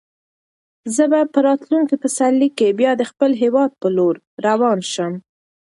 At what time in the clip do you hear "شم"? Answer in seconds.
4.93-5.13